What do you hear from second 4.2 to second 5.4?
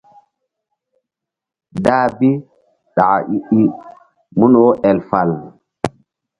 mun wo el fal.